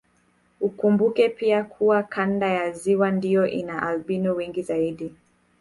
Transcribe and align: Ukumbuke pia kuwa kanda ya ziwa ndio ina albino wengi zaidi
Ukumbuke 0.61 1.29
pia 1.29 1.63
kuwa 1.63 2.03
kanda 2.03 2.47
ya 2.49 2.71
ziwa 2.71 3.11
ndio 3.11 3.47
ina 3.47 3.83
albino 3.83 4.33
wengi 4.35 4.61
zaidi 4.61 5.13